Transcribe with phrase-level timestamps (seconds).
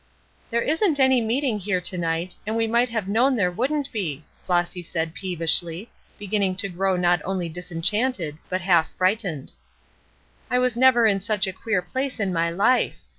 [0.49, 4.23] "There isn't any meeting here to night, and we might have known there wouldn't be,"
[4.47, 9.51] Flossy said, peevishly, beginning to grow not only disenchanted but half frightened.
[10.49, 13.03] "I was never in such a queer place in my life!